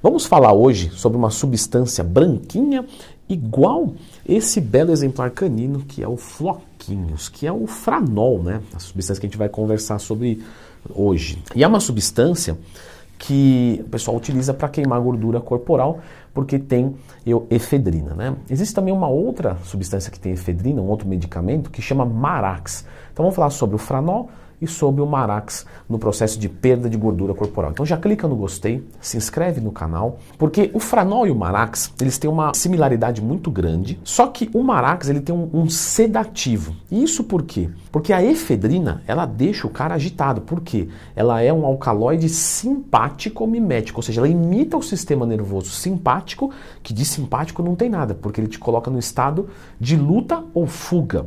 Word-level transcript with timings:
Vamos 0.00 0.26
falar 0.26 0.52
hoje 0.52 0.90
sobre 0.90 1.18
uma 1.18 1.28
substância 1.28 2.04
branquinha 2.04 2.84
igual 3.28 3.94
esse 4.26 4.60
belo 4.60 4.92
exemplar 4.92 5.32
canino 5.32 5.80
que 5.80 6.04
é 6.04 6.06
o 6.08 6.16
floquinhos, 6.16 7.28
que 7.28 7.48
é 7.48 7.52
o 7.52 7.66
franol, 7.66 8.40
né? 8.40 8.60
A 8.72 8.78
substância 8.78 9.20
que 9.20 9.26
a 9.26 9.28
gente 9.28 9.36
vai 9.36 9.48
conversar 9.48 9.98
sobre 9.98 10.40
hoje. 10.88 11.42
E 11.52 11.64
é 11.64 11.66
uma 11.66 11.80
substância 11.80 12.56
que 13.18 13.82
o 13.84 13.88
pessoal 13.88 14.16
utiliza 14.16 14.54
para 14.54 14.68
queimar 14.68 15.00
gordura 15.00 15.40
corporal, 15.40 15.98
porque 16.32 16.60
tem 16.60 16.94
efedrina. 17.50 18.14
Né? 18.14 18.36
Existe 18.48 18.72
também 18.72 18.94
uma 18.94 19.08
outra 19.08 19.58
substância 19.64 20.12
que 20.12 20.20
tem 20.20 20.30
efedrina, 20.30 20.80
um 20.80 20.86
outro 20.86 21.08
medicamento, 21.08 21.70
que 21.70 21.82
chama 21.82 22.04
Marax. 22.04 22.86
Então 23.12 23.24
vamos 23.24 23.34
falar 23.34 23.50
sobre 23.50 23.74
o 23.74 23.78
franol 23.78 24.30
e 24.60 24.66
sobre 24.66 25.00
o 25.00 25.06
Marax 25.06 25.66
no 25.88 25.98
processo 25.98 26.38
de 26.38 26.48
perda 26.48 26.88
de 26.88 26.96
gordura 26.96 27.34
corporal. 27.34 27.70
Então 27.70 27.86
já 27.86 27.96
clica 27.96 28.26
no 28.26 28.36
gostei, 28.36 28.86
se 29.00 29.16
inscreve 29.16 29.60
no 29.60 29.72
canal, 29.72 30.18
porque 30.36 30.70
o 30.74 30.80
Franol 30.80 31.26
e 31.26 31.30
o 31.30 31.34
Marax, 31.34 31.92
eles 32.00 32.18
têm 32.18 32.30
uma 32.30 32.52
similaridade 32.54 33.22
muito 33.22 33.50
grande, 33.50 33.98
só 34.04 34.26
que 34.26 34.50
o 34.52 34.62
Marax 34.62 35.08
ele 35.08 35.20
tem 35.20 35.34
um, 35.34 35.48
um 35.52 35.68
sedativo. 35.68 36.74
Isso 36.90 37.24
por 37.24 37.42
quê? 37.42 37.68
Porque 37.90 38.12
a 38.12 38.22
efedrina, 38.22 39.02
ela 39.06 39.26
deixa 39.26 39.66
o 39.66 39.70
cara 39.70 39.94
agitado. 39.94 40.40
Por 40.40 40.60
quê? 40.60 40.88
Ela 41.14 41.42
é 41.42 41.52
um 41.52 41.64
alcaloide 41.64 42.28
simpático 42.28 43.46
mimético, 43.46 43.98
ou 43.98 44.02
seja, 44.02 44.20
ela 44.20 44.28
imita 44.28 44.76
o 44.76 44.82
sistema 44.82 45.26
nervoso 45.26 45.70
simpático, 45.70 46.50
que 46.82 46.92
de 46.92 47.04
simpático 47.04 47.62
não 47.62 47.74
tem 47.74 47.88
nada, 47.88 48.14
porque 48.14 48.40
ele 48.40 48.48
te 48.48 48.58
coloca 48.58 48.90
no 48.90 48.98
estado 48.98 49.48
de 49.80 49.96
luta 49.96 50.44
ou 50.54 50.66
fuga. 50.66 51.26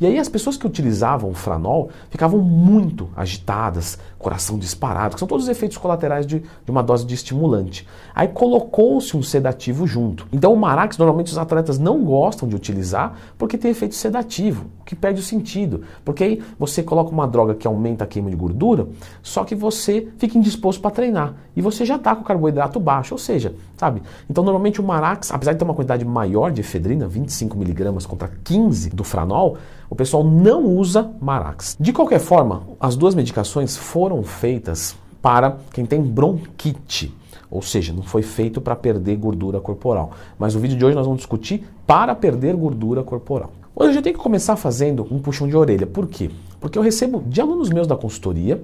E 0.00 0.06
aí 0.06 0.18
as 0.18 0.28
pessoas 0.28 0.56
que 0.56 0.66
utilizavam 0.66 1.30
o 1.30 1.34
franol 1.34 1.90
ficavam 2.10 2.40
muito 2.64 3.10
agitadas, 3.14 3.98
coração 4.18 4.58
disparado, 4.58 5.14
que 5.14 5.18
são 5.18 5.28
todos 5.28 5.44
os 5.44 5.50
efeitos 5.50 5.76
colaterais 5.76 6.26
de, 6.26 6.38
de 6.38 6.70
uma 6.70 6.82
dose 6.82 7.04
de 7.04 7.14
estimulante. 7.14 7.86
Aí 8.14 8.28
colocou-se 8.28 9.14
um 9.14 9.22
sedativo 9.22 9.86
junto. 9.86 10.26
Então 10.32 10.50
o 10.50 10.56
Marax 10.56 10.96
normalmente 10.96 11.30
os 11.30 11.36
atletas 11.36 11.78
não 11.78 12.02
gostam 12.02 12.48
de 12.48 12.56
utilizar 12.56 13.18
porque 13.36 13.58
tem 13.58 13.70
efeito 13.70 13.94
sedativo, 13.94 14.64
o 14.80 14.84
que 14.84 14.96
perde 14.96 15.20
o 15.20 15.22
sentido. 15.22 15.82
Porque 16.02 16.24
aí 16.24 16.42
você 16.58 16.82
coloca 16.82 17.10
uma 17.10 17.28
droga 17.28 17.54
que 17.54 17.66
aumenta 17.66 18.04
a 18.04 18.06
queima 18.06 18.30
de 18.30 18.36
gordura, 18.36 18.88
só 19.22 19.44
que 19.44 19.54
você 19.54 20.08
fica 20.16 20.38
indisposto 20.38 20.80
para 20.80 20.90
treinar. 20.90 21.34
E 21.54 21.60
você 21.60 21.84
já 21.84 21.96
está 21.96 22.16
com 22.16 22.24
carboidrato 22.24 22.80
baixo, 22.80 23.14
ou 23.14 23.18
seja, 23.18 23.54
sabe? 23.76 24.02
Então 24.28 24.42
normalmente 24.42 24.80
o 24.80 24.84
Marax, 24.84 25.30
apesar 25.30 25.52
de 25.52 25.58
ter 25.58 25.64
uma 25.64 25.74
quantidade 25.74 26.04
maior 26.04 26.50
de 26.50 26.62
efedrina, 26.62 27.06
25mg 27.06 28.06
contra 28.06 28.30
15 28.42 28.88
do 28.90 29.04
franol, 29.04 29.58
o 29.88 29.94
pessoal 29.94 30.24
não 30.24 30.64
usa 30.64 31.10
Marax. 31.20 31.76
De 31.78 31.92
qualquer 31.92 32.20
forma, 32.20 32.62
as 32.80 32.96
duas 32.96 33.14
medicações 33.14 33.76
foram 33.76 34.22
feitas 34.22 34.96
para 35.20 35.56
quem 35.72 35.86
tem 35.86 36.02
bronquite. 36.02 37.14
Ou 37.50 37.62
seja, 37.62 37.92
não 37.92 38.02
foi 38.02 38.22
feito 38.22 38.60
para 38.60 38.74
perder 38.74 39.16
gordura 39.16 39.60
corporal. 39.60 40.10
Mas 40.38 40.54
o 40.54 40.58
vídeo 40.58 40.76
de 40.76 40.84
hoje 40.84 40.96
nós 40.96 41.06
vamos 41.06 41.20
discutir 41.20 41.66
para 41.86 42.14
perder 42.14 42.56
gordura 42.56 43.02
corporal. 43.02 43.52
Hoje 43.76 43.90
eu 43.90 43.94
já 43.94 44.02
tenho 44.02 44.16
que 44.16 44.22
começar 44.22 44.56
fazendo 44.56 45.06
um 45.10 45.18
puxão 45.18 45.48
de 45.48 45.56
orelha. 45.56 45.86
Por 45.86 46.06
quê? 46.06 46.30
Porque 46.60 46.78
eu 46.78 46.82
recebo 46.82 47.22
de 47.26 47.40
alunos 47.40 47.70
meus 47.70 47.86
da 47.86 47.96
consultoria 47.96 48.62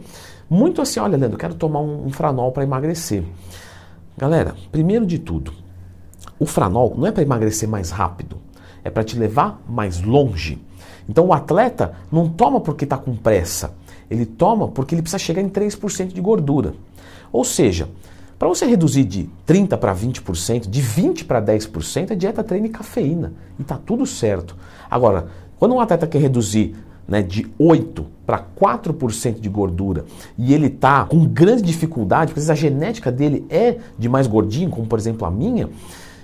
muito 0.48 0.82
assim: 0.82 0.98
olha, 0.98 1.16
Leandro, 1.16 1.38
quero 1.38 1.54
tomar 1.54 1.80
um, 1.80 2.06
um 2.06 2.10
franol 2.10 2.50
para 2.50 2.64
emagrecer. 2.64 3.22
Galera, 4.18 4.54
primeiro 4.72 5.06
de 5.06 5.18
tudo, 5.18 5.52
o 6.38 6.44
franol 6.44 6.94
não 6.96 7.06
é 7.06 7.12
para 7.12 7.22
emagrecer 7.22 7.68
mais 7.68 7.90
rápido, 7.90 8.36
é 8.84 8.90
para 8.90 9.04
te 9.04 9.18
levar 9.18 9.62
mais 9.68 10.00
longe. 10.00 10.58
Então 11.08 11.26
o 11.26 11.32
atleta 11.32 11.94
não 12.10 12.28
toma 12.28 12.60
porque 12.60 12.84
está 12.84 12.96
com 12.96 13.14
pressa, 13.16 13.74
ele 14.10 14.26
toma 14.26 14.68
porque 14.68 14.94
ele 14.94 15.02
precisa 15.02 15.18
chegar 15.18 15.42
em 15.42 15.48
3% 15.48 16.08
de 16.08 16.20
gordura. 16.20 16.74
Ou 17.32 17.44
seja, 17.44 17.88
para 18.38 18.48
você 18.48 18.64
reduzir 18.64 19.04
de 19.04 19.28
30% 19.46 19.76
para 19.76 19.94
20%, 19.94 20.68
de 20.68 20.82
20% 20.82 21.26
para 21.26 21.42
10%, 21.42 22.10
é 22.10 22.14
dieta, 22.14 22.42
treino 22.42 22.66
e 22.66 22.70
cafeína. 22.70 23.34
E 23.58 23.62
está 23.62 23.76
tudo 23.76 24.06
certo. 24.06 24.56
Agora, 24.90 25.28
quando 25.58 25.74
um 25.74 25.80
atleta 25.80 26.06
quer 26.06 26.20
reduzir 26.20 26.74
né, 27.06 27.20
de 27.20 27.44
8% 27.60 28.04
para 28.24 28.42
4% 28.58 29.40
de 29.40 29.48
gordura 29.48 30.04
e 30.38 30.54
ele 30.54 30.68
está 30.68 31.04
com 31.04 31.26
grande 31.26 31.62
dificuldade, 31.62 32.32
porque 32.32 32.50
a 32.50 32.54
genética 32.54 33.12
dele 33.12 33.44
é 33.50 33.76
de 33.98 34.08
mais 34.08 34.26
gordinho, 34.26 34.70
como 34.70 34.86
por 34.86 34.98
exemplo 34.98 35.26
a 35.26 35.30
minha, 35.30 35.68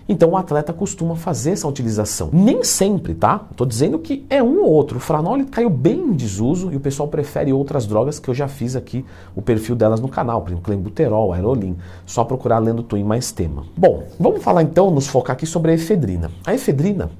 então 0.08 0.30
o 0.30 0.36
atleta 0.36 0.72
costuma 0.72 1.16
fazer 1.16 1.50
essa 1.50 1.66
utilização. 1.66 2.30
Nem 2.32 2.62
sempre, 2.62 3.14
tá? 3.14 3.46
Estou 3.50 3.66
dizendo 3.66 3.98
que 3.98 4.24
é 4.30 4.42
um 4.42 4.62
ou 4.62 4.70
outro. 4.70 4.98
O 4.98 5.00
franol 5.00 5.38
caiu 5.50 5.68
bem 5.68 5.98
em 5.98 6.12
desuso 6.12 6.72
e 6.72 6.76
o 6.76 6.80
pessoal 6.80 7.08
prefere 7.08 7.52
outras 7.52 7.86
drogas 7.86 8.18
que 8.18 8.28
eu 8.28 8.34
já 8.34 8.46
fiz 8.46 8.76
aqui 8.76 9.04
o 9.34 9.42
perfil 9.42 9.74
delas 9.74 10.00
no 10.00 10.08
canal, 10.08 10.40
por 10.42 10.48
exemplo, 10.48 10.64
clenbuterol, 10.64 11.32
aerolin. 11.32 11.76
Só 12.04 12.24
procurar 12.24 12.58
lendo 12.58 12.82
Twin 12.82 13.04
mais 13.04 13.32
tema. 13.32 13.64
Bom, 13.76 14.04
vamos 14.18 14.42
falar 14.42 14.62
então, 14.62 14.90
nos 14.90 15.08
focar 15.08 15.34
aqui 15.34 15.46
sobre 15.46 15.72
a 15.72 15.74
efedrina. 15.74 16.30
A 16.46 16.54
efedrina 16.54 17.10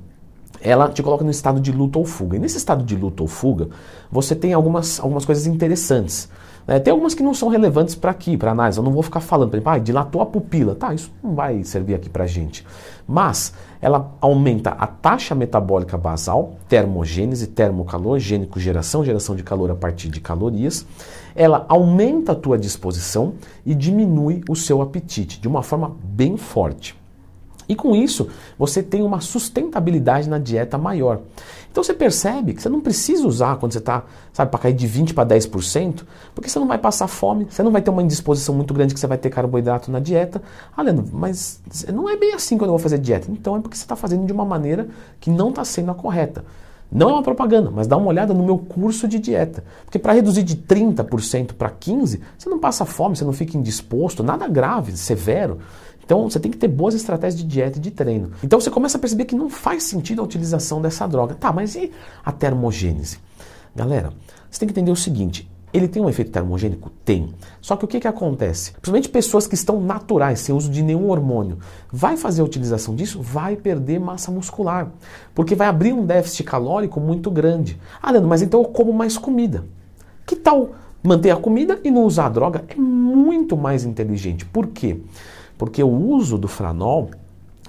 ela 0.61 0.89
te 0.89 1.03
coloca 1.03 1.23
no 1.23 1.31
estado 1.31 1.61
de 1.61 1.71
luta 1.71 1.99
ou 1.99 2.05
fuga. 2.05 2.37
E 2.37 2.41
nesse 2.41 2.57
estado 2.57 2.85
de 2.85 2.97
luta 2.97 3.23
ou 3.23 3.29
fuga, 3.29 3.69
você 4.11 4.35
tem 4.35 4.53
algumas, 4.53 4.99
algumas 5.01 5.25
coisas 5.25 5.47
interessantes. 5.47 6.29
Né? 6.67 6.81
Tem 6.81 6.91
algumas 6.91 7.15
que 7.15 7.23
não 7.23 7.33
são 7.33 7.49
relevantes 7.49 7.95
para 7.95 8.11
aqui, 8.11 8.37
para 8.37 8.51
análise. 8.51 8.79
Eu 8.79 8.85
não 8.85 8.93
vou 8.93 9.03
ficar 9.03 9.21
falando, 9.21 9.51
por 9.51 9.57
exemplo, 9.57 9.73
ah, 9.73 9.79
dilatou 9.79 10.21
a 10.21 10.27
pupila. 10.27 10.75
Tá, 10.75 10.93
isso 10.93 11.13
não 11.23 11.35
vai 11.35 11.63
servir 11.63 11.95
aqui 11.95 12.09
para 12.09 12.27
gente. 12.27 12.67
Mas 13.07 13.55
ela 13.81 14.13
aumenta 14.21 14.71
a 14.71 14.87
taxa 14.87 15.35
metabólica 15.35 15.97
basal, 15.97 16.55
termogênese, 16.69 17.47
termocalor, 17.47 18.19
gênico, 18.19 18.59
geração, 18.59 19.05
geração 19.05 19.37
de 19.37 19.43
calor 19.43 19.71
a 19.71 19.77
partir 19.77 20.09
de 20.09 20.21
calorias. 20.21 20.85
Ela 21.35 21.65
aumenta 21.69 22.33
a 22.33 22.35
tua 22.35 22.59
disposição 22.59 23.35
e 23.65 23.75
diminui 23.75 24.43
o 24.49 24.57
seu 24.57 24.83
apetite 24.83 25.41
de 25.41 25.47
uma 25.47 25.63
forma 25.63 25.95
bem 26.03 26.37
forte. 26.37 26.97
E 27.69 27.75
com 27.75 27.95
isso, 27.95 28.29
você 28.59 28.83
tem 28.83 29.03
uma 29.03 29.21
sustentabilidade 29.21 30.29
na 30.29 30.39
dieta 30.39 30.79
maior. 30.79 31.21
Então 31.71 31.85
você 31.85 31.93
percebe 31.93 32.55
que 32.55 32.63
você 32.63 32.69
não 32.69 32.81
precisa 32.81 33.27
usar 33.27 33.57
quando 33.57 33.73
você 33.73 33.79
está, 33.79 34.05
sabe, 34.33 34.51
para 34.51 34.61
cair 34.61 34.73
de 34.73 34.89
20% 34.89 35.13
para 35.13 35.29
10%, 35.29 36.05
porque 36.35 36.49
você 36.49 36.59
não 36.59 36.67
vai 36.67 36.79
passar 36.79 37.07
fome, 37.07 37.47
você 37.51 37.63
não 37.63 37.71
vai 37.71 37.83
ter 37.83 37.91
uma 37.91 38.03
indisposição 38.03 38.55
muito 38.55 38.73
grande 38.73 38.95
que 38.95 39.01
você 39.01 39.07
vai 39.07 39.19
ter 39.19 39.29
carboidrato 39.29 39.91
na 39.91 39.99
dieta. 39.99 40.41
Ah, 40.75 40.83
Leandro, 40.83 41.07
mas 41.13 41.61
não 41.93 42.09
é 42.09 42.17
bem 42.17 42.33
assim 42.33 42.57
quando 42.57 42.69
eu 42.69 42.73
vou 42.73 42.79
fazer 42.79 42.99
dieta. 42.99 43.31
Então 43.31 43.57
é 43.57 43.61
porque 43.61 43.77
você 43.77 43.85
está 43.85 43.97
fazendo 43.97 44.25
de 44.25 44.33
uma 44.33 44.45
maneira 44.45 44.89
que 45.21 45.29
não 45.29 45.51
está 45.51 45.65
sendo 45.65 45.91
a 45.91 45.95
correta. 45.95 46.45
Não 46.91 47.11
é 47.11 47.13
uma 47.15 47.23
propaganda, 47.23 47.71
mas 47.71 47.87
dá 47.87 47.97
uma 47.97 48.07
olhada 48.07 48.33
no 48.33 48.45
meu 48.45 48.59
curso 48.59 49.09
de 49.09 49.19
dieta. 49.19 49.65
Porque 49.85 49.99
para 49.99 50.13
reduzir 50.13 50.45
de 50.45 50.57
30% 50.57 51.53
para 51.55 51.69
15%, 51.69 52.21
você 52.39 52.49
não 52.49 52.59
passa 52.59 52.85
fome, 52.85 53.17
você 53.17 53.25
não 53.25 53.33
fica 53.33 53.59
indisposto, 53.59 54.23
nada 54.23 54.47
grave, 54.47 54.97
severo. 54.97 55.59
Então 56.07 56.31
você 56.31 56.39
tem 56.39 56.53
que 56.53 56.57
ter 56.57 56.69
boas 56.69 56.95
estratégias 56.95 57.39
de 57.39 57.45
dieta 57.45 57.79
e 57.79 57.81
de 57.81 57.91
treino. 57.91 58.31
Então 58.43 58.61
você 58.61 58.71
começa 58.71 58.97
a 58.97 59.01
perceber 59.01 59.25
que 59.25 59.35
não 59.35 59.51
faz 59.51 59.83
sentido 59.83 60.23
a 60.23 60.25
utilização 60.25 60.81
dessa 60.81 61.07
droga. 61.07 61.35
Tá, 61.35 61.53
mas 61.53 61.75
e 61.75 61.91
a 62.25 62.31
termogênese? 62.31 63.19
Galera, 63.75 64.13
você 64.49 64.61
tem 64.61 64.69
que 64.69 64.73
entender 64.73 64.93
o 64.93 64.97
seguinte: 64.97 65.51
ele 65.73 65.89
tem 65.89 66.01
um 66.01 66.09
efeito 66.09 66.31
termogênico? 66.31 66.91
Tem. 67.05 67.35
Só 67.61 67.77
que 67.77 67.85
o 67.85 67.89
que, 67.89 67.99
que 67.99 68.07
acontece? 68.07 68.71
Principalmente 68.71 69.09
pessoas 69.09 69.49
que 69.49 69.57
estão 69.57 69.81
naturais, 69.81 70.39
sem 70.41 70.55
uso 70.55 70.71
de 70.71 70.81
nenhum 70.81 71.11
hormônio, 71.11 71.59
vai 71.91 72.17
fazer 72.17 72.41
a 72.41 72.45
utilização 72.45 72.95
disso? 72.95 73.21
Vai 73.21 73.57
perder 73.57 73.99
massa 73.99 74.31
muscular. 74.31 74.93
Porque 75.35 75.57
vai 75.57 75.67
abrir 75.67 75.93
um 75.93 76.07
déficit 76.07 76.45
calórico 76.45 77.01
muito 77.01 77.33
grande. 77.33 77.79
Ah, 78.01 78.13
Leandro, 78.13 78.29
mas 78.29 78.43
então 78.43 78.61
eu 78.61 78.69
como 78.69 78.93
mais 78.93 79.19
comida. 79.19 79.65
Que 80.25 80.37
tal 80.37 80.71
manter 81.03 81.31
a 81.31 81.37
comida 81.37 81.81
e 81.85 81.91
não 81.91 82.05
usar 82.05 82.27
a 82.27 82.31
droga? 82.31 82.65
É 82.69 82.77
muito 82.77 83.57
mais 83.57 83.85
inteligente. 83.85 84.47
Por 84.47 84.69
quê? 84.69 85.01
Porque 85.59 85.83
o 85.83 85.89
uso 85.89 86.37
do 86.39 86.49
franol, 86.49 87.11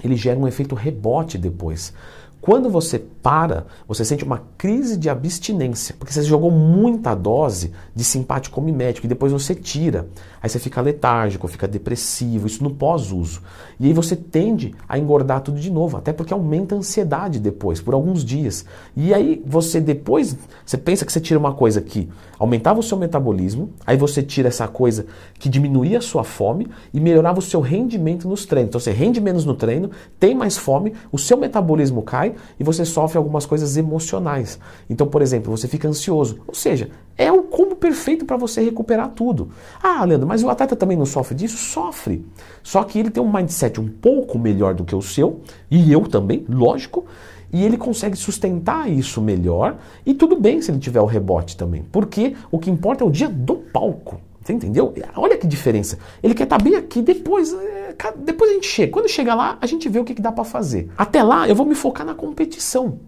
ele 0.02 0.16
gera 0.16 0.38
um 0.38 0.46
efeito 0.46 0.74
rebote 0.74 1.38
depois. 1.38 1.92
Quando 2.40 2.70
você 2.70 2.98
para, 2.98 3.66
você 3.86 4.04
sente 4.04 4.24
uma 4.24 4.42
crise 4.56 4.96
de 4.96 5.10
abstinência, 5.10 5.94
porque 5.98 6.12
você 6.12 6.22
jogou 6.22 6.50
muita 6.50 7.14
dose 7.14 7.72
de 7.94 8.04
simpático 8.04 8.60
mimético 8.60 9.06
e 9.06 9.08
depois 9.08 9.32
você 9.32 9.54
tira. 9.54 10.06
Aí 10.40 10.48
você 10.48 10.58
fica 10.58 10.80
letárgico, 10.80 11.48
fica 11.48 11.66
depressivo, 11.66 12.46
isso 12.46 12.62
no 12.62 12.70
pós-uso. 12.70 13.42
E 13.78 13.86
aí 13.86 13.92
você 13.92 14.14
tende 14.14 14.74
a 14.88 14.98
engordar 14.98 15.40
tudo 15.40 15.60
de 15.60 15.70
novo, 15.70 15.96
até 15.96 16.12
porque 16.12 16.32
aumenta 16.32 16.74
a 16.74 16.78
ansiedade 16.78 17.40
depois, 17.40 17.80
por 17.80 17.92
alguns 17.92 18.24
dias. 18.24 18.64
E 18.96 19.12
aí 19.12 19.42
você 19.44 19.80
depois, 19.80 20.36
você 20.64 20.78
pensa 20.78 21.04
que 21.04 21.12
você 21.12 21.20
tira 21.20 21.38
uma 21.38 21.52
coisa 21.52 21.80
que 21.82 22.08
aumentava 22.38 22.78
o 22.78 22.84
seu 22.84 22.96
metabolismo, 22.96 23.70
aí 23.84 23.96
você 23.96 24.22
tira 24.22 24.48
essa 24.48 24.68
coisa 24.68 25.06
que 25.38 25.48
diminuía 25.48 25.98
a 25.98 26.02
sua 26.02 26.22
fome 26.22 26.68
e 26.94 27.00
melhorava 27.00 27.40
o 27.40 27.42
seu 27.42 27.60
rendimento 27.60 28.28
nos 28.28 28.46
treinos. 28.46 28.68
Então 28.68 28.80
você 28.80 28.92
rende 28.92 29.20
menos 29.20 29.44
no 29.44 29.54
treino, 29.54 29.90
tem 30.20 30.34
mais 30.34 30.56
fome, 30.56 30.94
o 31.10 31.18
seu 31.18 31.36
metabolismo 31.36 32.00
cai 32.02 32.34
e 32.58 32.64
você 32.64 32.84
sofre 32.84 33.18
algumas 33.18 33.46
coisas 33.46 33.76
emocionais. 33.76 34.58
Então, 34.88 35.06
por 35.06 35.22
exemplo, 35.22 35.56
você 35.56 35.68
fica 35.68 35.88
ansioso. 35.88 36.40
Ou 36.46 36.54
seja, 36.54 36.90
é 37.16 37.30
o 37.32 37.42
combo 37.42 37.76
perfeito 37.76 38.24
para 38.24 38.36
você 38.36 38.62
recuperar 38.62 39.10
tudo. 39.10 39.50
Ah, 39.82 40.04
Leandro, 40.04 40.26
mas 40.26 40.42
o 40.42 40.48
atleta 40.48 40.76
também 40.76 40.96
não 40.96 41.06
sofre 41.06 41.34
disso? 41.34 41.56
Sofre. 41.56 42.24
Só 42.62 42.84
que 42.84 42.98
ele 42.98 43.10
tem 43.10 43.22
um 43.22 43.32
mindset 43.32 43.80
um 43.80 43.88
pouco 43.88 44.38
melhor 44.38 44.74
do 44.74 44.84
que 44.84 44.94
o 44.94 45.02
seu, 45.02 45.40
e 45.70 45.92
eu 45.92 46.02
também, 46.02 46.44
lógico, 46.48 47.06
e 47.52 47.64
ele 47.64 47.76
consegue 47.76 48.16
sustentar 48.16 48.90
isso 48.90 49.20
melhor, 49.20 49.78
e 50.04 50.14
tudo 50.14 50.38
bem 50.38 50.60
se 50.60 50.70
ele 50.70 50.78
tiver 50.78 51.00
o 51.00 51.06
rebote 51.06 51.56
também, 51.56 51.82
porque 51.90 52.36
o 52.50 52.58
que 52.58 52.70
importa 52.70 53.04
é 53.04 53.06
o 53.06 53.10
dia 53.10 53.28
do 53.28 53.56
palco. 53.56 54.20
Você 54.42 54.52
entendeu? 54.54 54.94
Olha 55.14 55.36
que 55.36 55.46
diferença. 55.46 55.98
Ele 56.22 56.32
quer 56.32 56.44
estar 56.44 56.62
bem 56.62 56.74
aqui, 56.74 57.02
depois 57.02 57.52
é, 57.52 57.77
depois 58.16 58.50
a 58.50 58.54
gente 58.54 58.66
chega. 58.66 58.92
Quando 58.92 59.08
chega 59.08 59.34
lá, 59.34 59.58
a 59.60 59.66
gente 59.66 59.88
vê 59.88 59.98
o 59.98 60.04
que, 60.04 60.14
que 60.14 60.22
dá 60.22 60.32
para 60.32 60.44
fazer. 60.44 60.90
Até 60.96 61.22
lá, 61.22 61.48
eu 61.48 61.54
vou 61.54 61.66
me 61.66 61.74
focar 61.74 62.06
na 62.06 62.14
competição. 62.14 63.00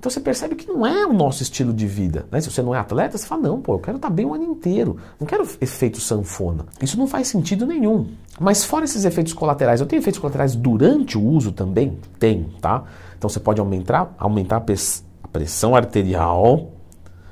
Então 0.00 0.10
você 0.10 0.18
percebe 0.18 0.54
que 0.54 0.66
não 0.66 0.86
é 0.86 1.04
o 1.04 1.12
nosso 1.12 1.42
estilo 1.42 1.74
de 1.74 1.86
vida. 1.86 2.26
Né? 2.30 2.40
Se 2.40 2.50
você 2.50 2.62
não 2.62 2.74
é 2.74 2.78
atleta, 2.78 3.18
você 3.18 3.26
fala, 3.26 3.42
não, 3.42 3.60
pô, 3.60 3.74
eu 3.74 3.78
quero 3.78 3.96
estar 3.96 4.08
bem 4.08 4.24
o 4.24 4.32
ano 4.32 4.44
inteiro. 4.44 4.96
Não 5.20 5.26
quero 5.26 5.46
efeito 5.60 6.00
sanfona. 6.00 6.64
Isso 6.80 6.98
não 6.98 7.06
faz 7.06 7.28
sentido 7.28 7.66
nenhum. 7.66 8.08
Mas 8.40 8.64
fora 8.64 8.86
esses 8.86 9.04
efeitos 9.04 9.34
colaterais, 9.34 9.78
eu 9.78 9.86
tenho 9.86 10.00
efeitos 10.00 10.18
colaterais 10.18 10.56
durante 10.56 11.18
o 11.18 11.22
uso 11.22 11.52
também? 11.52 11.98
Tem, 12.18 12.48
tá? 12.62 12.84
Então 13.18 13.28
você 13.28 13.38
pode 13.38 13.60
aumentar, 13.60 14.14
aumentar 14.18 14.56
a 14.56 15.28
pressão 15.28 15.76
arterial, 15.76 16.72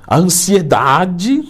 a 0.05 0.17
ansiedade, 0.17 1.43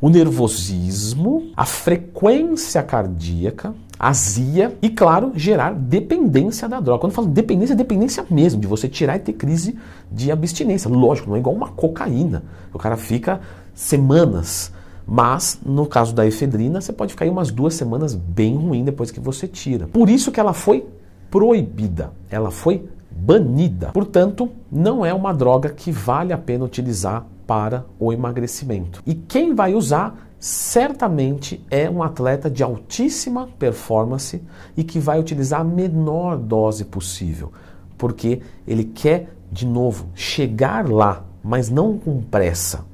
o 0.00 0.08
nervosismo, 0.08 1.50
a 1.56 1.64
frequência 1.64 2.80
cardíaca, 2.84 3.74
azia 4.02 4.76
e, 4.82 4.90
claro, 4.90 5.30
gerar 5.36 5.72
dependência 5.74 6.68
da 6.68 6.80
droga. 6.80 7.02
Quando 7.02 7.12
eu 7.12 7.14
falo 7.14 7.28
dependência, 7.28 7.74
é 7.74 7.76
dependência 7.76 8.26
mesmo, 8.28 8.60
de 8.60 8.66
você 8.66 8.88
tirar 8.88 9.14
e 9.14 9.20
ter 9.20 9.32
crise 9.34 9.78
de 10.10 10.32
abstinência. 10.32 10.90
Lógico, 10.90 11.28
não 11.28 11.36
é 11.36 11.38
igual 11.38 11.54
uma 11.54 11.68
cocaína. 11.68 12.42
O 12.74 12.78
cara 12.80 12.96
fica 12.96 13.40
semanas. 13.72 14.72
Mas, 15.06 15.60
no 15.64 15.86
caso 15.86 16.12
da 16.12 16.26
efedrina, 16.26 16.80
você 16.80 16.92
pode 16.92 17.12
ficar 17.12 17.26
aí 17.26 17.30
umas 17.30 17.52
duas 17.52 17.74
semanas 17.74 18.12
bem 18.12 18.56
ruim 18.56 18.84
depois 18.84 19.12
que 19.12 19.20
você 19.20 19.46
tira. 19.46 19.86
Por 19.86 20.10
isso 20.10 20.32
que 20.32 20.40
ela 20.40 20.52
foi 20.52 20.84
proibida. 21.30 22.10
Ela 22.28 22.50
foi 22.50 22.88
banida. 23.08 23.90
Portanto, 23.92 24.50
não 24.70 25.06
é 25.06 25.14
uma 25.14 25.32
droga 25.32 25.68
que 25.68 25.92
vale 25.92 26.32
a 26.32 26.38
pena 26.38 26.64
utilizar 26.64 27.24
para 27.46 27.84
o 28.00 28.12
emagrecimento. 28.12 29.00
E 29.06 29.14
quem 29.14 29.54
vai 29.54 29.74
usar 29.74 30.28
certamente 30.42 31.64
é 31.70 31.88
um 31.88 32.02
atleta 32.02 32.50
de 32.50 32.64
altíssima 32.64 33.48
performance 33.60 34.42
e 34.76 34.82
que 34.82 34.98
vai 34.98 35.20
utilizar 35.20 35.60
a 35.60 35.64
menor 35.64 36.36
dose 36.36 36.84
possível, 36.84 37.52
porque 37.96 38.42
ele 38.66 38.82
quer, 38.82 39.36
de 39.52 39.64
novo, 39.64 40.08
chegar 40.16 40.90
lá, 40.90 41.24
mas 41.44 41.70
não 41.70 41.96
com 41.96 42.20
pressa. 42.20 42.84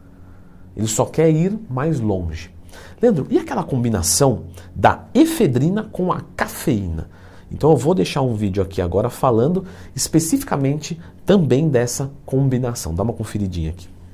Ele 0.76 0.86
só 0.86 1.06
quer 1.06 1.30
ir 1.30 1.58
mais 1.70 1.98
longe. 2.00 2.54
Leandro, 3.00 3.26
e 3.30 3.38
aquela 3.38 3.64
combinação 3.64 4.42
da 4.76 5.06
efedrina 5.14 5.84
com 5.84 6.12
a 6.12 6.20
cafeína? 6.36 7.08
Então 7.50 7.70
eu 7.70 7.78
vou 7.78 7.94
deixar 7.94 8.20
um 8.20 8.34
vídeo 8.34 8.62
aqui 8.62 8.82
agora 8.82 9.08
falando 9.08 9.64
especificamente 9.96 11.00
também 11.24 11.66
dessa 11.66 12.10
combinação. 12.26 12.94
Dá 12.94 13.02
uma 13.02 13.14
conferidinha 13.14 13.70
aqui. 13.70 13.88